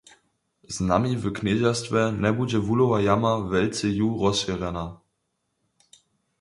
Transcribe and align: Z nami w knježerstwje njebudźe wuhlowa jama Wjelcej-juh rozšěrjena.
Z 0.67 0.79
nami 0.89 1.11
w 1.21 1.25
knježerstwje 1.37 2.01
njebudźe 2.21 2.59
wuhlowa 2.65 2.97
jama 3.07 3.33
Wjelcej-juh 3.49 4.15
rozšěrjena. 4.25 4.85